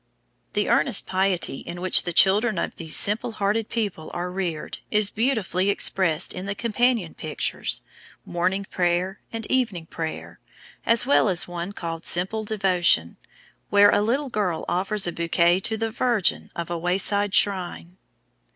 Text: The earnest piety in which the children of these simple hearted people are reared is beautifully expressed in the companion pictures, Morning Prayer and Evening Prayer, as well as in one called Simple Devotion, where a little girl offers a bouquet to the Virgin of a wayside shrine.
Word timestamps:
The 0.53 0.67
earnest 0.67 1.05
piety 1.05 1.57
in 1.59 1.79
which 1.79 2.01
the 2.05 2.11
children 2.11 2.57
of 2.57 2.77
these 2.77 2.95
simple 2.95 3.33
hearted 3.33 3.69
people 3.69 4.09
are 4.15 4.31
reared 4.31 4.79
is 4.89 5.11
beautifully 5.11 5.69
expressed 5.69 6.33
in 6.33 6.47
the 6.47 6.55
companion 6.55 7.13
pictures, 7.13 7.83
Morning 8.25 8.65
Prayer 8.67 9.19
and 9.31 9.45
Evening 9.45 9.85
Prayer, 9.85 10.39
as 10.87 11.05
well 11.05 11.29
as 11.29 11.47
in 11.47 11.53
one 11.53 11.71
called 11.73 12.03
Simple 12.03 12.43
Devotion, 12.43 13.17
where 13.69 13.91
a 13.91 14.01
little 14.01 14.29
girl 14.29 14.65
offers 14.67 15.05
a 15.05 15.11
bouquet 15.11 15.59
to 15.59 15.77
the 15.77 15.91
Virgin 15.91 16.49
of 16.55 16.71
a 16.71 16.79
wayside 16.79 17.35
shrine. 17.35 17.97